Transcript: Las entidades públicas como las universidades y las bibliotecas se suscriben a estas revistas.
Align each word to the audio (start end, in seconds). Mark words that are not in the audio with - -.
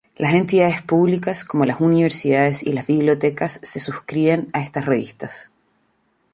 Las 0.17 0.33
entidades 0.33 0.81
públicas 0.81 1.45
como 1.45 1.63
las 1.63 1.79
universidades 1.79 2.63
y 2.63 2.73
las 2.73 2.87
bibliotecas 2.87 3.59
se 3.61 3.79
suscriben 3.79 4.47
a 4.51 4.59
estas 4.59 4.87
revistas. 4.87 5.53